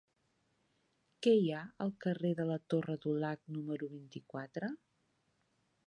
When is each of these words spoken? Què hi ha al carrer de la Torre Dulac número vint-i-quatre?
Què 1.25 1.33
hi 1.41 1.51
ha 1.51 1.59
al 1.85 1.93
carrer 2.05 2.33
de 2.41 2.47
la 2.53 2.57
Torre 2.75 2.97
Dulac 3.05 3.45
número 3.59 3.91
vint-i-quatre? 3.95 4.73